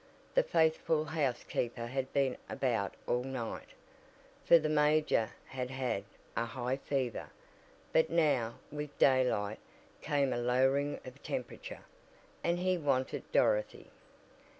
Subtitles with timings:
[0.33, 3.67] The faithful housekeeper had been about all night,
[4.43, 7.29] for the major had had a high fever,
[7.93, 9.59] but now, with daylight,
[10.01, 11.85] came a lowering of temperature,
[12.43, 13.91] and he wanted Dorothy.